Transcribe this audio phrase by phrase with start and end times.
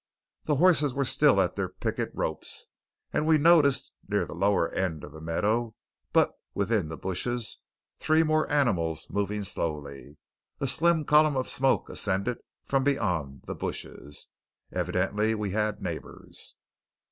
[0.45, 2.69] The horses were still at their picket ropes;
[3.13, 5.75] and we noticed near the lower end of the meadow,
[6.11, 7.59] but within the bushes,
[7.99, 10.17] three more animals moving slowly.
[10.59, 14.27] A slim column of smoke ascended from beyond the bushes.
[14.71, 16.55] Evidently we had neighbours.